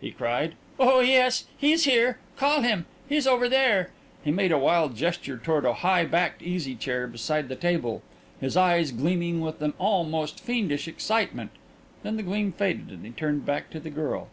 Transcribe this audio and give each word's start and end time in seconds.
he 0.00 0.10
cried. 0.10 0.54
"Oh, 0.80 1.00
yes; 1.00 1.44
he's 1.58 1.84
here! 1.84 2.16
Call 2.38 2.62
him! 2.62 2.86
He's 3.10 3.26
over 3.26 3.46
there!" 3.46 3.90
He 4.24 4.30
made 4.30 4.50
a 4.50 4.56
wild 4.58 4.96
gesture 4.96 5.36
toward 5.36 5.66
a 5.66 5.74
high 5.74 6.06
backed 6.06 6.40
easy 6.40 6.74
chair 6.74 7.06
beside 7.06 7.50
the 7.50 7.56
table, 7.56 8.00
his 8.40 8.56
eyes 8.56 8.90
gleaming 8.90 9.42
with 9.42 9.60
an 9.60 9.74
almost 9.78 10.40
fiendish 10.40 10.88
excitement; 10.88 11.50
then 12.02 12.16
the 12.16 12.22
gleam 12.22 12.52
faded, 12.52 12.88
and 12.88 13.04
he 13.04 13.12
turned 13.12 13.44
back 13.44 13.68
to 13.68 13.78
the 13.78 13.90
girl. 13.90 14.28